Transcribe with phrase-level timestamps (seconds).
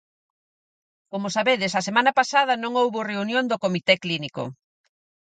[1.11, 4.43] Como sabedes a semana pasada non houbo reunión do comité clínico.